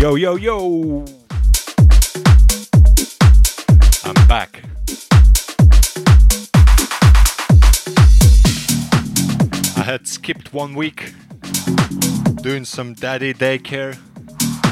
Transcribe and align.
Yo, 0.00 0.14
yo, 0.14 0.36
yo! 0.36 1.04
I'm 4.02 4.14
back. 4.26 4.62
I 9.76 9.82
had 9.84 10.08
skipped 10.08 10.54
one 10.54 10.72
week 10.72 11.12
doing 12.36 12.64
some 12.64 12.94
daddy 12.94 13.34
daycare 13.34 13.98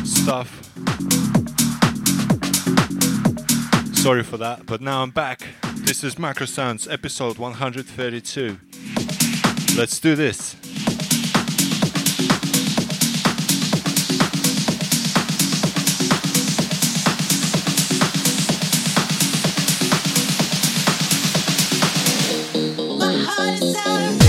stuff. 0.07 0.65
Sorry 3.99 4.23
for 4.23 4.39
that, 4.39 4.65
but 4.65 4.81
now 4.81 5.03
I'm 5.03 5.11
back. 5.11 5.43
This 5.75 6.05
is 6.05 6.19
Macro 6.19 6.47
Sounds, 6.47 6.89
episode 6.89 7.37
132. 7.37 8.59
Let's 9.77 10.01
do 10.01 10.17
this. 10.17 10.57
summer. 23.61 24.28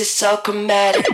It's 0.00 0.22
all 0.22 0.36
chromatic. 0.36 1.04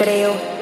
creo. 0.00 0.59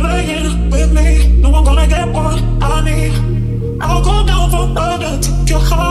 playing 0.00 0.70
with 0.70 0.92
me. 0.92 1.40
No, 1.42 1.54
I'm 1.54 1.64
gonna 1.64 1.86
get 1.86 2.08
what 2.08 2.42
I 2.62 2.84
need. 2.88 3.12
I'll 3.80 4.02
go 4.02 4.26
down 4.26 4.50
for 4.50 4.66
murder. 4.66 5.12
Took 5.22 5.48
your 5.50 5.60
heart. 5.60 5.89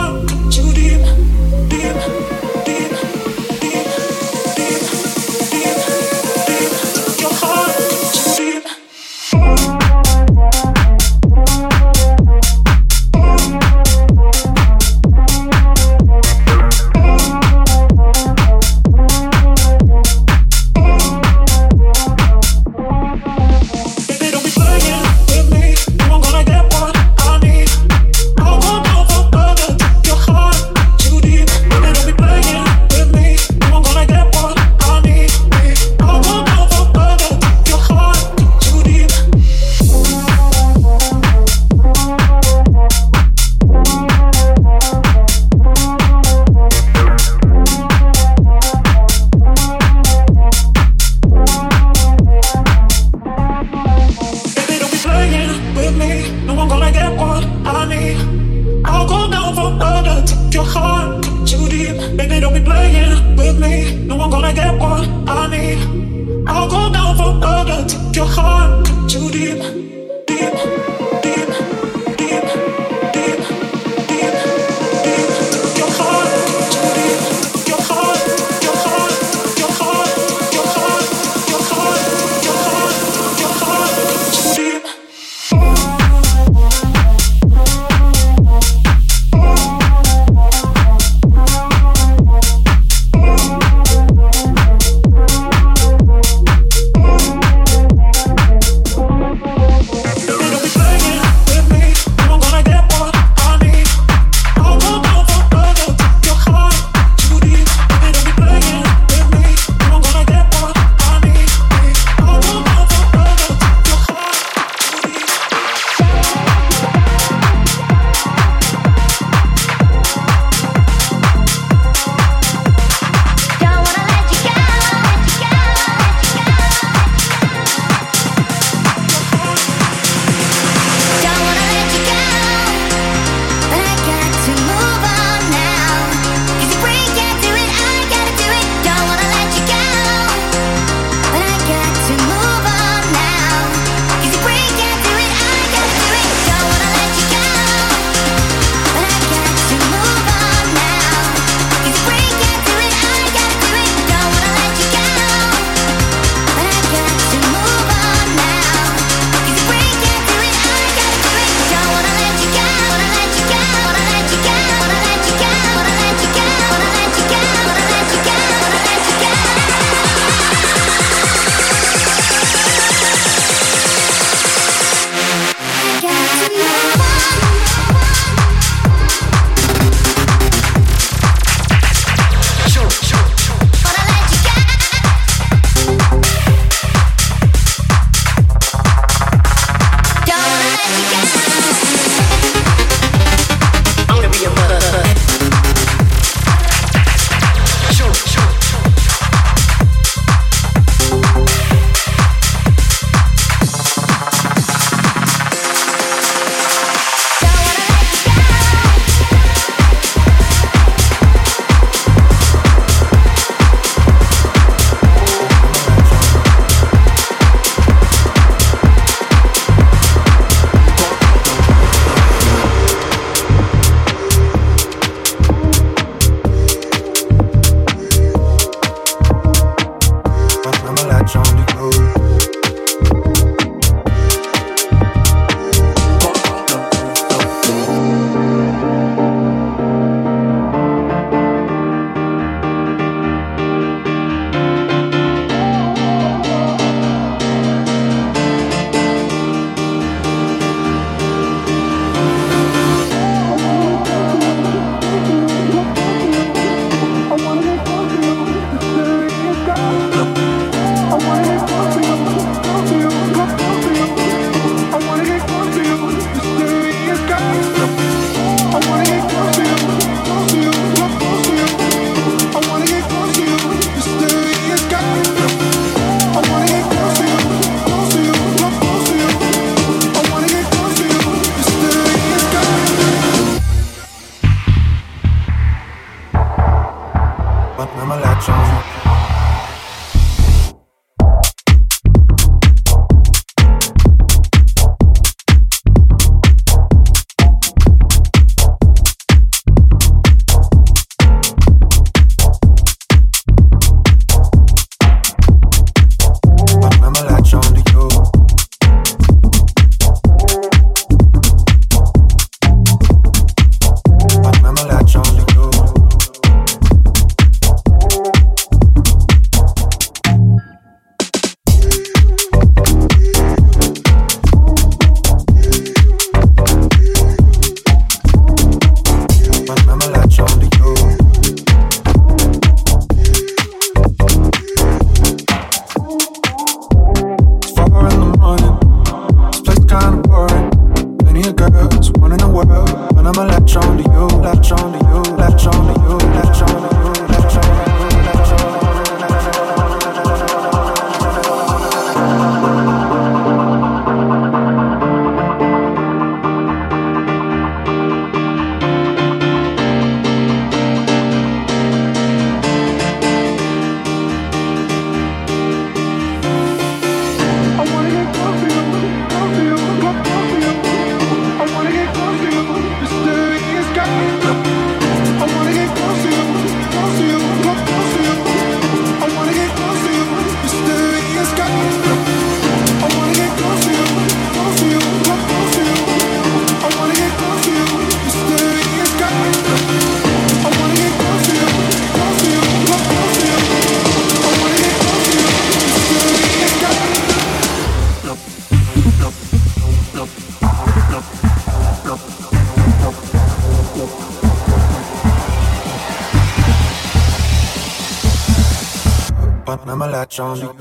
On 410.39 410.57
you. 410.57 410.78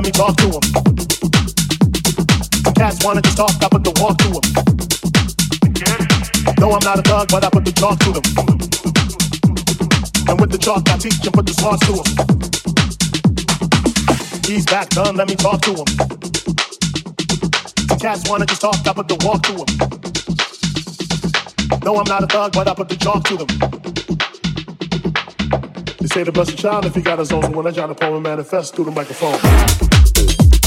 let 0.00 0.06
me 0.06 0.12
talk 0.12 0.34
to 0.36 0.46
him. 0.46 0.62
Cats 2.74 3.04
wanna 3.04 3.20
just 3.20 3.36
talk, 3.36 3.52
I 3.60 3.68
put 3.68 3.84
the 3.84 3.92
walk 4.00 4.16
to 4.24 4.28
him. 4.32 4.40
No, 6.58 6.72
I'm 6.72 6.82
not 6.82 6.98
a 6.98 7.02
thug, 7.02 7.28
but 7.28 7.44
I 7.44 7.50
put 7.50 7.66
the 7.66 7.72
talk 7.72 7.98
to 8.00 8.12
them. 8.16 8.24
And 10.26 10.40
with 10.40 10.50
the 10.52 10.56
chalk, 10.56 10.88
I 10.88 10.96
teach 10.96 11.20
him, 11.20 11.32
put 11.32 11.44
the 11.44 11.52
smarts 11.52 11.84
to 11.84 11.92
him. 12.00 12.04
He's 14.48 14.64
back 14.64 14.88
done, 14.88 15.16
let 15.16 15.28
me 15.28 15.36
talk 15.36 15.60
to 15.68 15.72
him. 15.72 15.84
Cats 18.00 18.26
wanna 18.30 18.46
just 18.46 18.62
talk, 18.62 18.76
I 18.86 18.94
put 18.94 19.06
the 19.06 19.16
walk 19.20 19.42
to 19.42 19.52
him. 19.52 19.68
No, 21.84 21.96
I'm 21.96 22.08
not 22.08 22.24
a 22.24 22.26
thug, 22.26 22.52
but 22.54 22.66
I 22.68 22.74
put 22.74 22.88
the 22.88 22.96
chalk 22.96 23.24
to 23.24 23.36
them. 23.36 24.29
They 26.00 26.06
say 26.06 26.22
the 26.22 26.32
blessed 26.32 26.56
child 26.56 26.86
if 26.86 26.94
he 26.94 27.02
got 27.02 27.18
his 27.18 27.30
own. 27.30 27.42
So 27.42 27.50
when 27.50 27.66
I 27.66 27.72
jot 27.72 27.90
a 27.90 27.94
poem 27.94 28.22
manifest 28.22 28.74
through 28.74 28.86
the 28.86 28.90
microphone. 28.90 30.59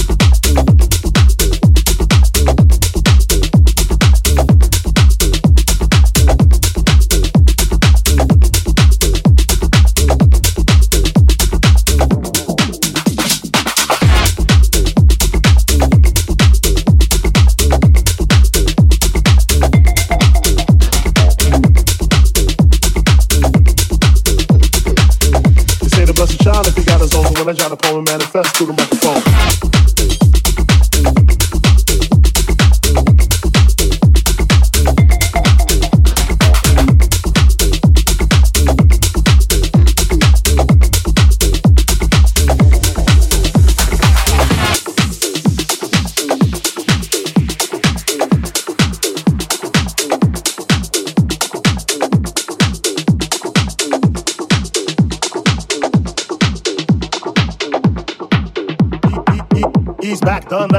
power 27.94 28.02
manifest 28.02 28.56
through 28.56 28.68
the 28.68 28.74
mic. 28.74 29.03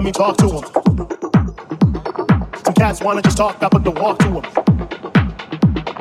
Let 0.04 0.08
me 0.08 0.12
talk 0.12 0.36
to 0.36 0.48
him. 0.50 0.62
Some 2.62 2.74
cats 2.74 3.00
wanna 3.00 3.22
just 3.22 3.38
talk, 3.38 3.62
I 3.62 3.70
put 3.70 3.84
the 3.84 3.90
walk 3.90 4.18
to 4.18 4.26
him. 4.26 4.42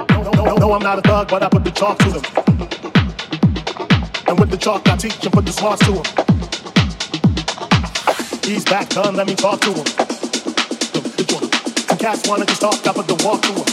No, 0.09 0.23
no, 0.23 0.43
no, 0.43 0.55
no, 0.55 0.73
I'm 0.73 0.81
not 0.81 0.99
a 0.99 1.01
thug, 1.01 1.29
but 1.29 1.41
I 1.41 1.47
put 1.47 1.63
the 1.63 1.71
talk 1.71 1.97
to 1.99 2.09
them. 2.09 2.21
And 4.27 4.37
with 4.37 4.49
the 4.51 4.57
chalk, 4.57 4.89
I 4.89 4.97
teach 4.97 5.23
and 5.23 5.31
put 5.31 5.45
the 5.45 5.53
smarts 5.53 5.85
to 5.85 5.93
him. 5.93 6.03
He's 8.43 8.65
back 8.65 8.89
done, 8.89 9.15
let 9.15 9.25
me 9.25 9.35
talk 9.35 9.61
to 9.61 9.71
him. 9.71 9.85
Some 11.87 11.97
cats 11.97 12.27
wanna 12.27 12.45
just 12.45 12.59
talk, 12.59 12.85
I 12.85 12.91
put 12.91 13.07
the 13.07 13.15
walk 13.23 13.41
to 13.43 13.53
him. 13.55 13.63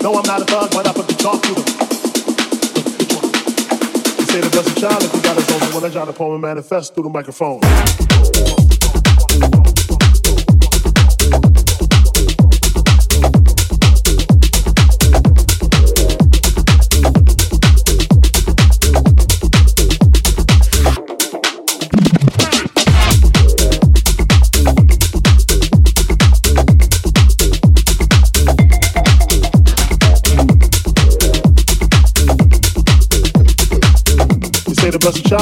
No, 0.00 0.14
I'm 0.14 0.26
not 0.26 0.42
a 0.42 0.44
thug, 0.44 0.70
but 0.70 0.86
I 0.86 0.92
put 0.92 1.08
the 1.08 1.14
talk 1.14 1.42
to 1.42 1.54
them. 1.54 1.66
Say 4.30 4.40
the 4.40 4.50
best 4.54 4.78
child 4.78 5.02
if 5.02 5.12
you 5.12 5.22
got 5.22 5.36
a 5.36 5.42
zone, 5.42 5.74
when 5.74 5.90
I 5.90 5.92
try 5.92 6.04
to 6.04 6.12
poem 6.12 6.40
manifest 6.40 6.94
through 6.94 7.04
the 7.04 7.10
microphone. 7.10 7.60
Oh. 8.24 8.71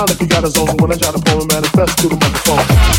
Child 0.00 0.10
if 0.10 0.20
you 0.20 0.26
got 0.26 0.44
a 0.44 0.50
zone. 0.50 0.76
when 0.78 0.92
I 0.92 0.96
try 0.96 1.12
to 1.12 1.18
pull 1.18 1.40
and 1.40 1.52
manifest 1.52 2.00
through 2.00 2.10
the 2.10 2.16
microphone. 2.16 2.89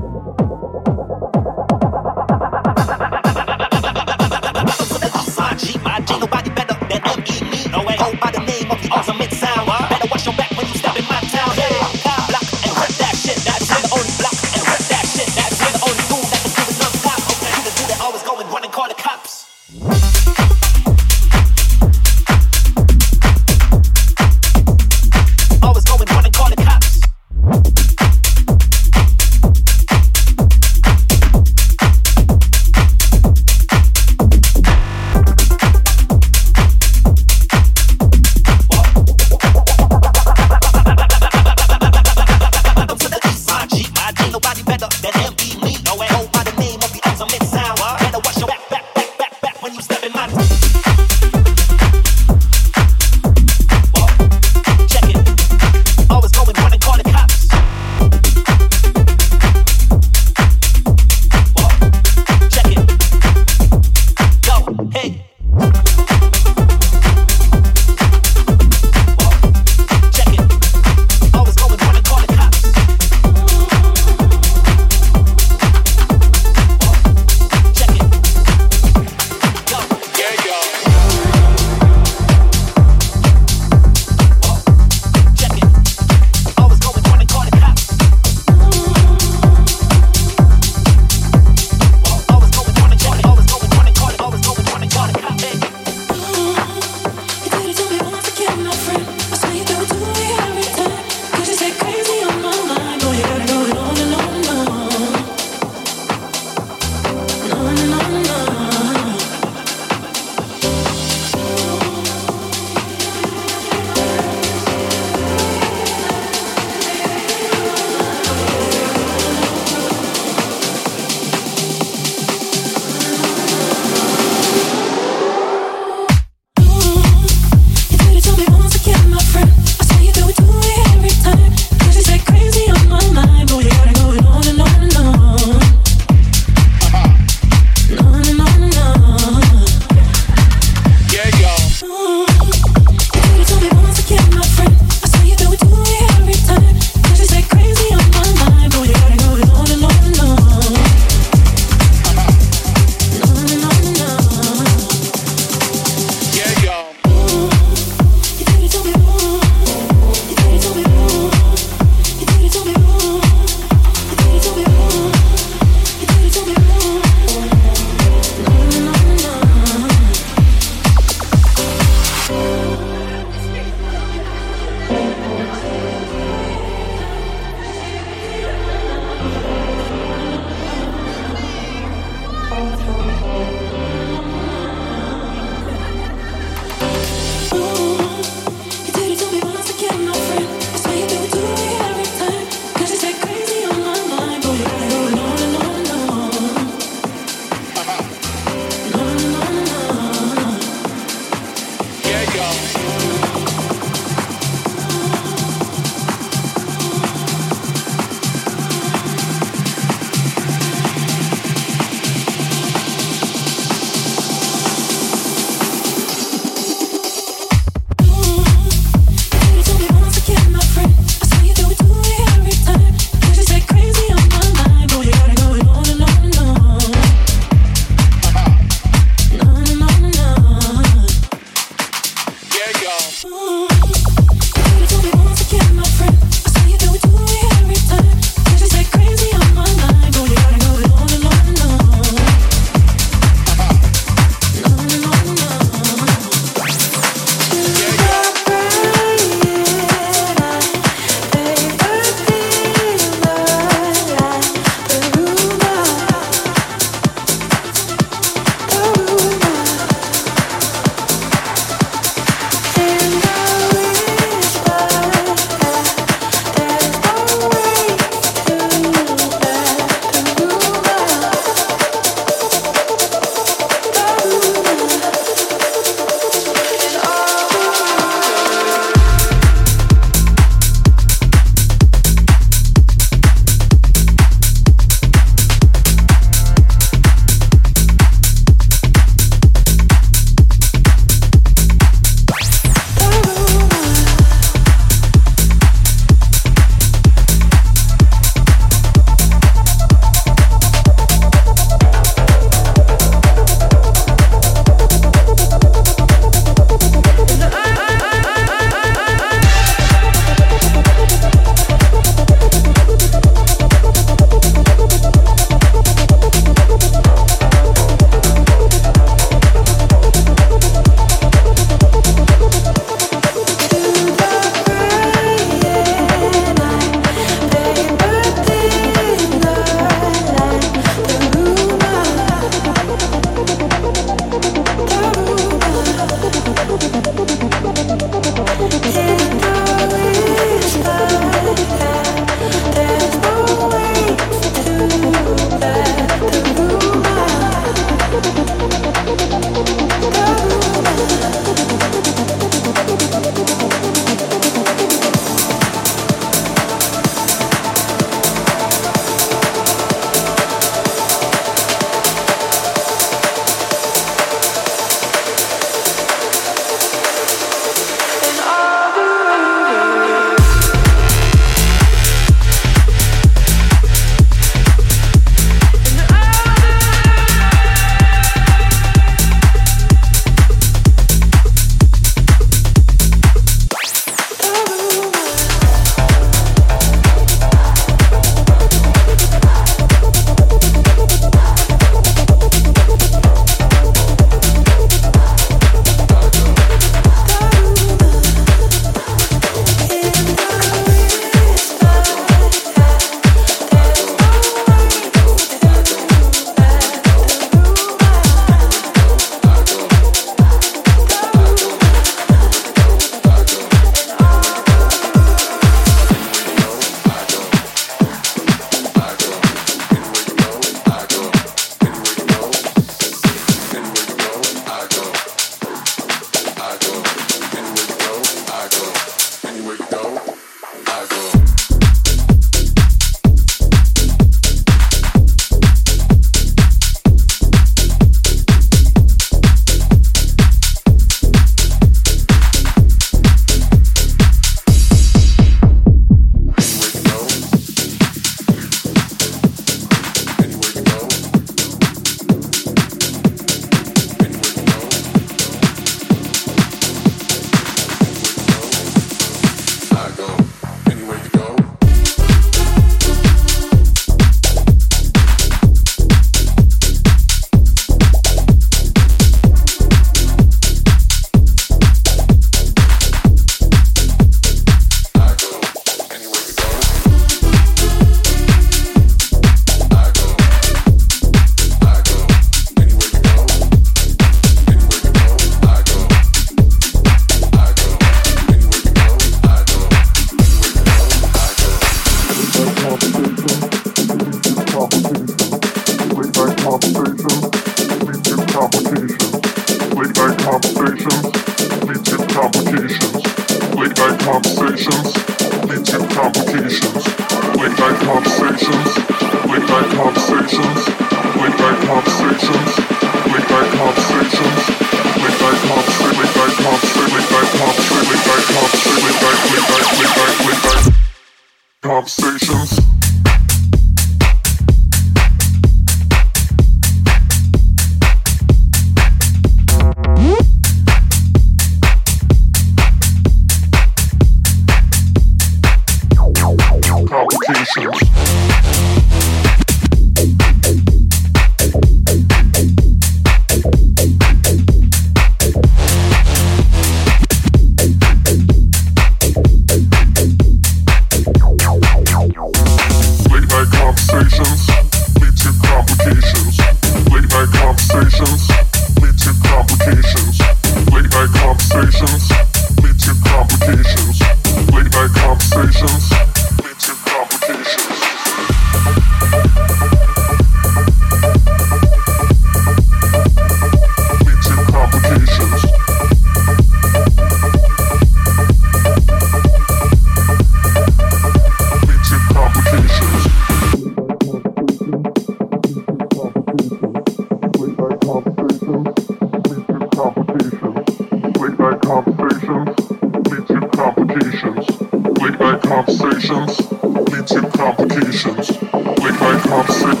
conversations 592.51 592.91
lead 593.29 593.47
to 593.47 593.67
complications. 593.69 594.81
Late 595.21 595.39
night 595.39 595.61
conversations 595.61 596.71
lead 597.09 597.27
to 597.27 597.49
complications. 597.57 598.61
Late 598.73 599.19
night 599.21 599.41
conversations. 599.43 600.00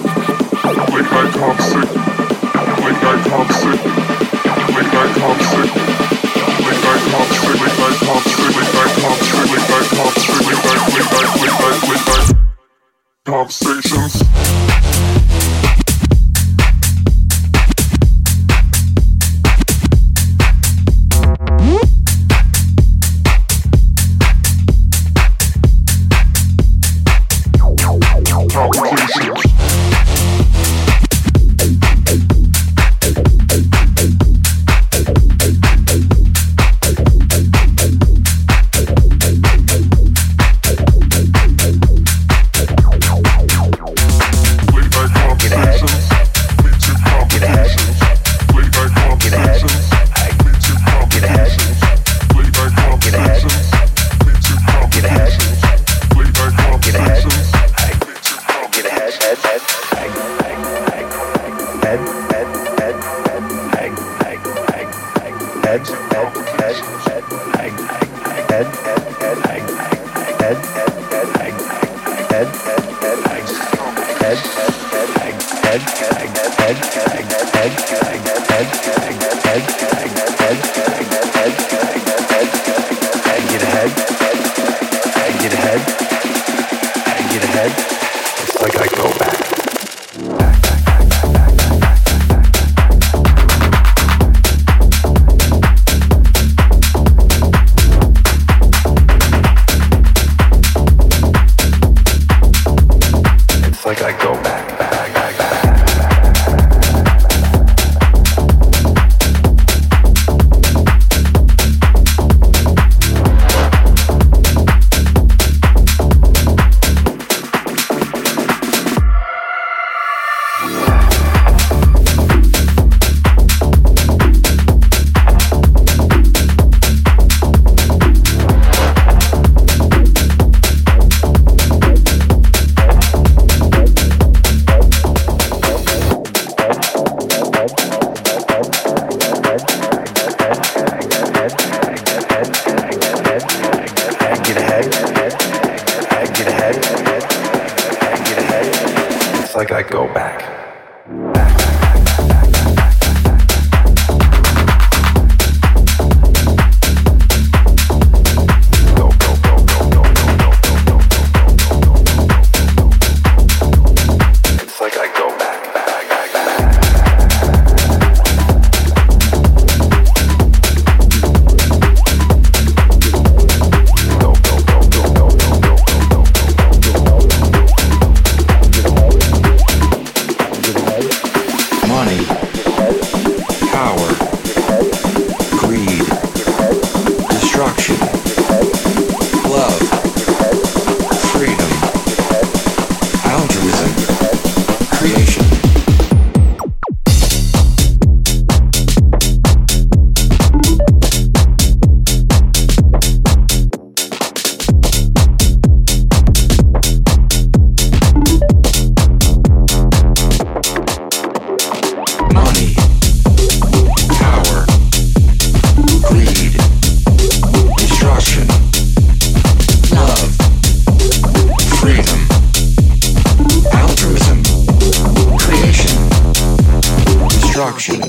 Destruction, 227.81 227.99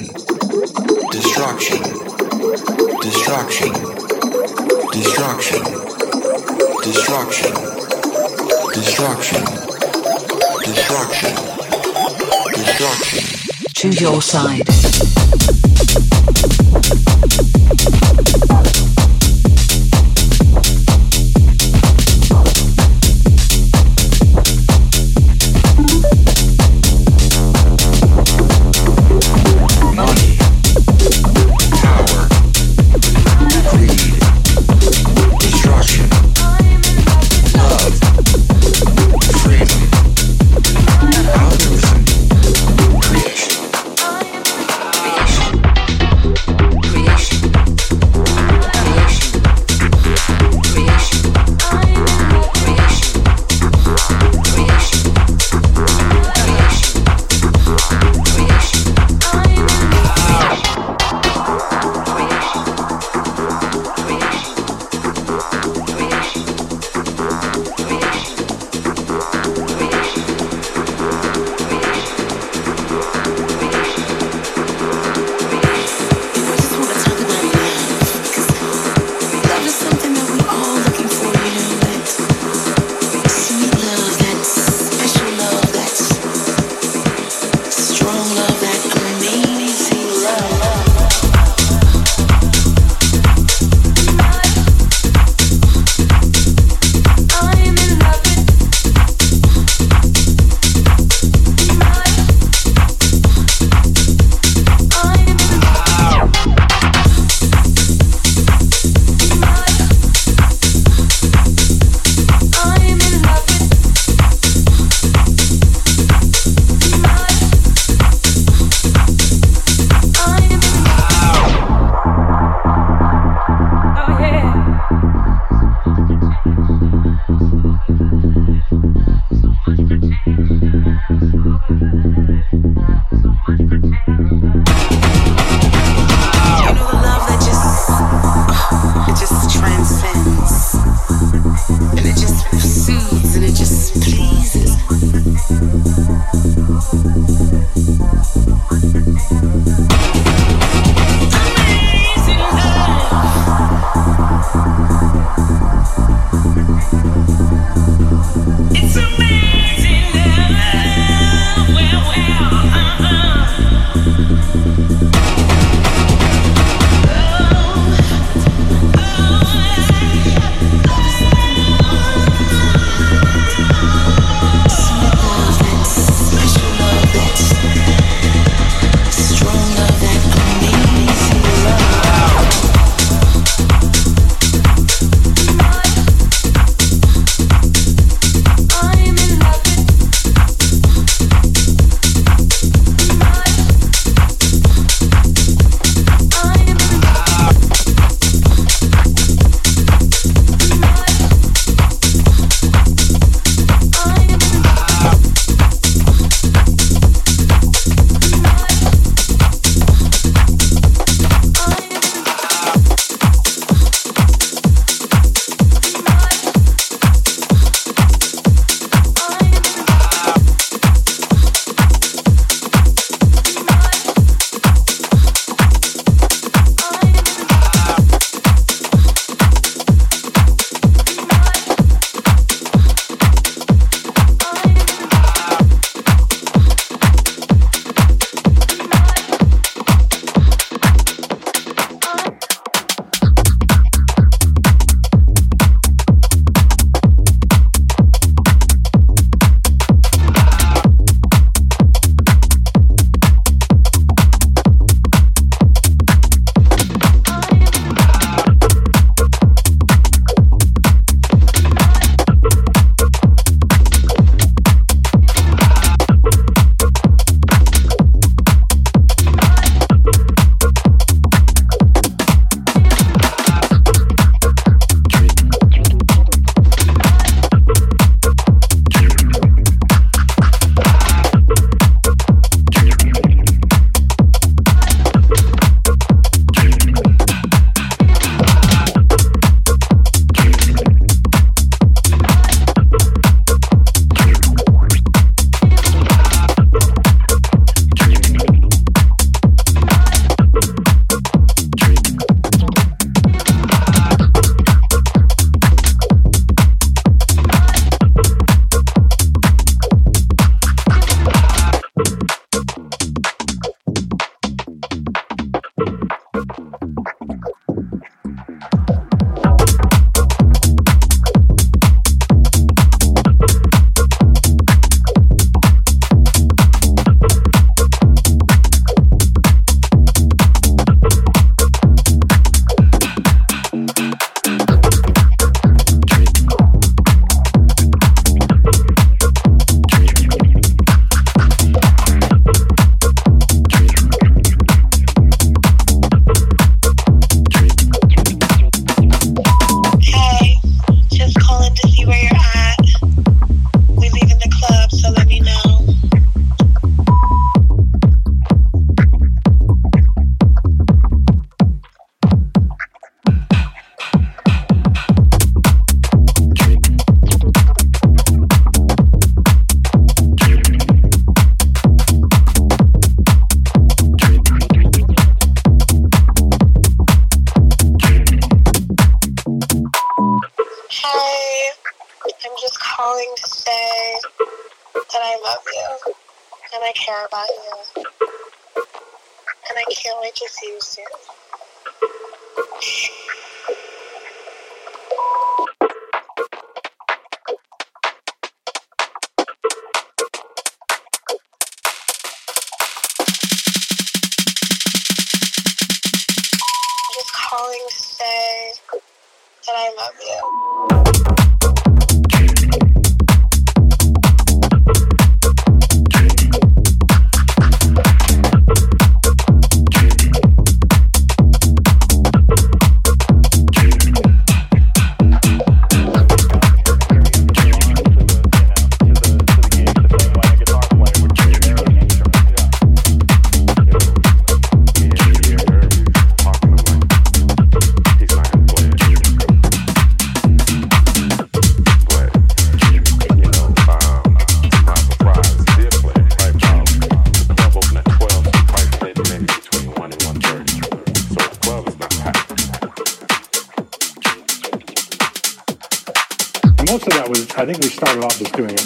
destruction, 1.11 1.83
destruction, 3.01 3.73
destruction, 4.93 5.62
destruction, 6.83 7.53
destruction, 8.75 9.45
destruction, 10.62 11.35
destruction. 12.53 13.73
Choose 13.73 14.01
your 14.03 14.20
side. 14.20 14.91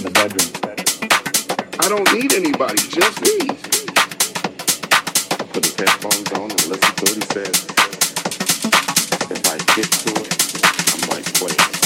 the 0.07 0.13
bedroom. 0.13 0.51
I 1.81 1.89
don't 1.89 2.13
need 2.13 2.33
anybody, 2.33 2.79
just 2.79 3.21
me. 3.23 3.39
Put 5.53 5.65
his 5.65 5.75
headphones 5.75 6.31
on 6.33 6.51
and 6.51 6.67
listen 6.67 6.95
to 6.95 7.05
what 7.05 7.15
he 7.15 7.27
says. 7.35 7.67
If 9.31 9.43
I 9.51 9.57
get 9.75 9.91
to 9.91 10.11
it, 10.23 10.31
I 10.93 11.15
might 11.15 11.27
play 11.35 11.53
it. 11.53 11.86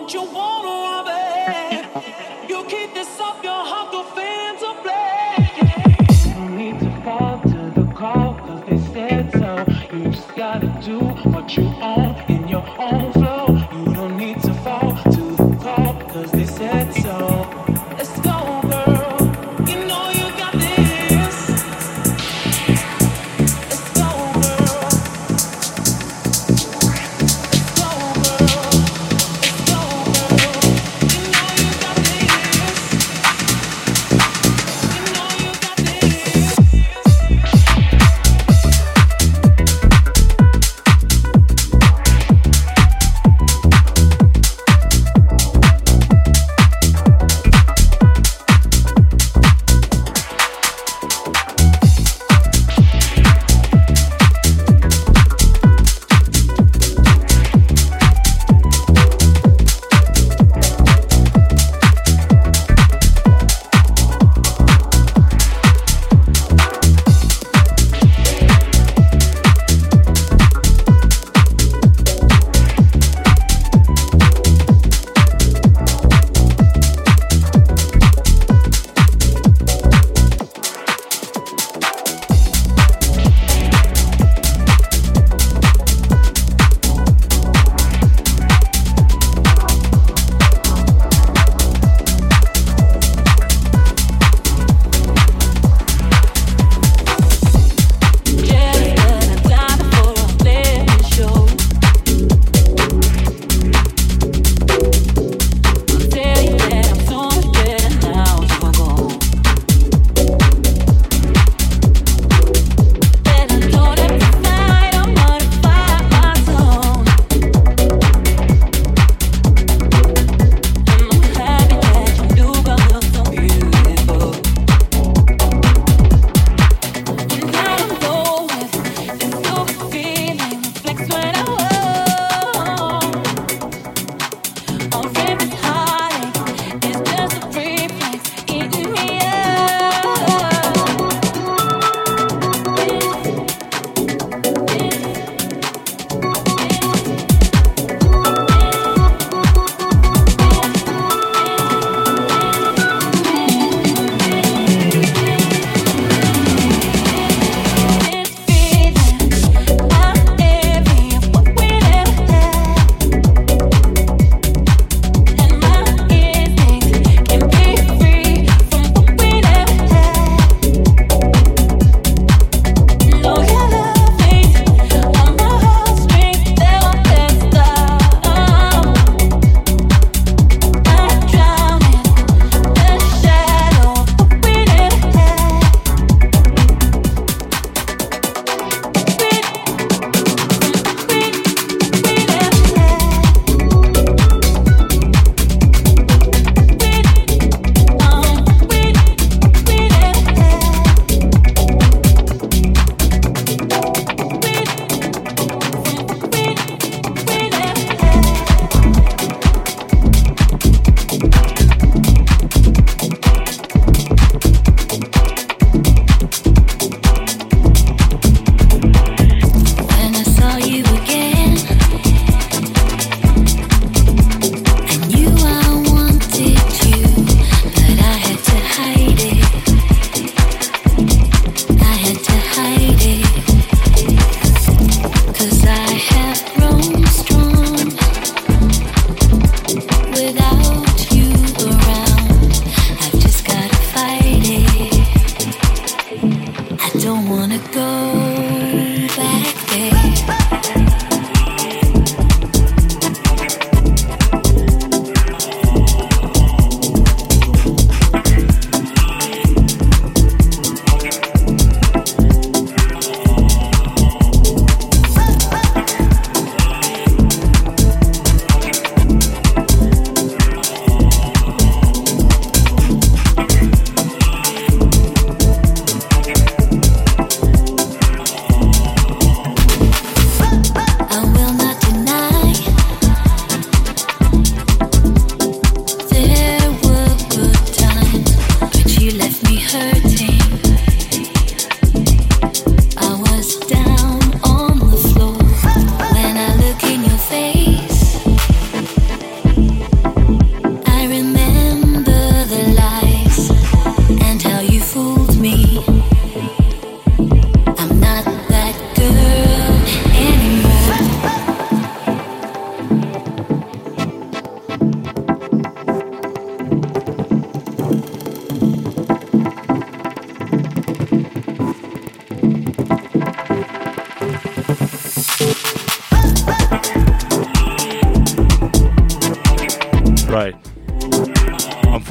want, 0.00 0.14
you 0.14 0.22
wanna 0.22 0.68
rob 0.68 1.06
it. 1.08 2.48
You 2.48 2.64
keep 2.64 2.94
this 2.94 3.20
up, 3.20 3.42
your 3.42 3.52
heart 3.52 3.92
will 3.92 4.04
fans 4.04 4.62
of 4.62 4.82
black. 4.82 6.36
No 6.36 6.48
need 6.48 6.78
to 6.80 6.90
fall 7.02 7.40
to 7.40 7.70
the 7.80 7.92
call, 7.94 8.34
cause 8.34 8.62
they 8.68 8.78
said 8.92 9.32
so. 9.32 9.96
You 9.96 10.10
just 10.10 10.34
gotta 10.36 10.68
do 10.84 11.00
what 11.30 11.56
you 11.56 11.64
want. 11.64 12.17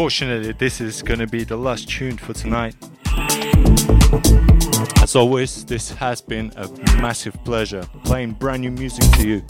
Unfortunately, 0.07 0.53
this 0.53 0.79
is 0.79 1.01
going 1.01 1.19
to 1.19 1.27
be 1.27 1.43
the 1.43 1.57
last 1.57 1.89
tune 1.89 2.15
for 2.15 2.31
tonight. 2.31 2.77
As 5.03 5.17
always, 5.17 5.65
this 5.65 5.91
has 5.91 6.21
been 6.21 6.53
a 6.55 6.69
massive 7.01 7.33
pleasure 7.43 7.83
playing 8.05 8.31
brand 8.31 8.61
new 8.61 8.71
music 8.71 9.03
to 9.17 9.27
you 9.27 9.41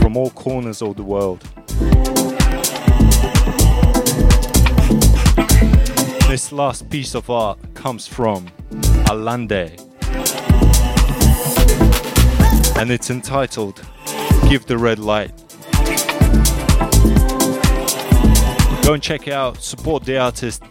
from 0.00 0.16
all 0.16 0.30
corners 0.30 0.80
of 0.80 0.94
the 0.94 1.02
world. 1.02 1.40
This 6.28 6.52
last 6.52 6.88
piece 6.90 7.16
of 7.16 7.28
art 7.28 7.58
comes 7.74 8.06
from 8.06 8.46
Alande 9.10 9.74
and 12.78 12.92
it's 12.92 13.10
entitled 13.10 13.84
Give 14.48 14.64
the 14.66 14.78
Red 14.78 15.00
Light. 15.00 15.47
Go 18.88 18.94
and 18.94 19.02
check 19.02 19.28
it 19.28 19.34
out, 19.34 19.62
support 19.62 20.04
the 20.04 20.16
artist. 20.16 20.62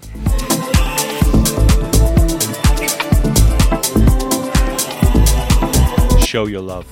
Show 6.26 6.48
your 6.48 6.62
love. 6.62 6.88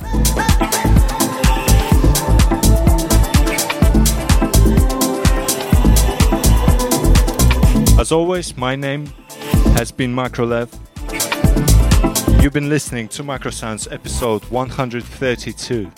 As 7.99 8.11
always, 8.11 8.55
my 8.55 8.75
name 8.75 9.07
has 9.73 9.91
been 9.91 10.13
Macrolev. 10.13 10.71
You've 12.43 12.53
been 12.53 12.69
listening 12.69 13.07
to 13.07 13.23
Macrosounds 13.23 13.91
episode 13.91 14.43
132 14.51 15.91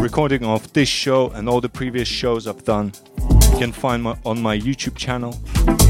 recording 0.00 0.44
of 0.44 0.72
this 0.72 0.88
show 0.88 1.30
and 1.30 1.48
all 1.48 1.60
the 1.60 1.68
previous 1.68 2.06
shows 2.06 2.46
I've 2.46 2.64
done 2.64 2.92
you 3.56 3.60
can 3.60 3.72
find 3.72 4.02
my, 4.02 4.14
on 4.26 4.42
my 4.42 4.54
YouTube 4.58 4.96
channel, 4.96 5.34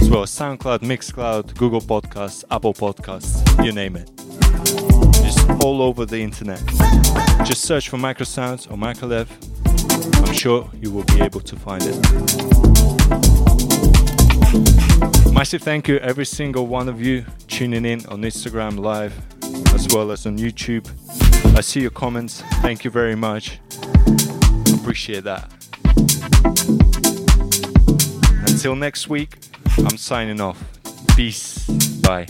as 0.01 0.09
well 0.09 0.23
as 0.23 0.31
SoundCloud, 0.31 0.83
Mixcloud, 0.83 1.57
Google 1.57 1.81
Podcasts, 1.81 2.45
Apple 2.49 2.73
Podcasts, 2.73 3.43
you 3.65 3.73
name 3.73 3.97
it. 3.97 4.09
Just 5.15 5.51
all 5.65 5.83
over 5.83 6.07
the 6.07 6.17
internet. 6.17 6.65
Just 7.45 7.63
search 7.63 7.89
for 7.89 7.97
Microsounds 7.97 8.71
or 8.71 8.77
Microlev. 8.77 9.27
I'm 10.25 10.33
sure 10.33 10.71
you 10.81 10.93
will 10.93 11.03
be 11.03 11.21
able 11.21 11.41
to 11.41 11.57
find 11.57 11.83
it. 11.85 11.97
Massive 15.33 15.63
thank 15.63 15.89
you 15.89 15.97
every 15.97 16.25
single 16.25 16.69
one 16.69 16.89
of 16.89 17.03
you 17.03 17.25
tuning 17.49 17.85
in 17.85 18.07
on 18.07 18.23
Instagram 18.23 18.79
Live 18.79 19.13
as 19.75 19.89
well 19.93 20.13
as 20.13 20.25
on 20.25 20.39
YouTube. 20.39 20.89
I 21.57 21.63
see 21.63 21.81
your 21.81 21.91
comments. 21.91 22.43
Thank 22.63 22.85
you 22.85 22.93
very 22.93 23.17
much. 23.17 23.59
Appreciate 24.73 25.25
that. 25.25 25.51
Until 28.67 28.81
next 28.81 29.09
week, 29.09 29.37
I'm 29.79 29.97
signing 29.97 30.41
off. 30.41 30.61
Peace. 31.15 31.69
Bye. 32.01 32.27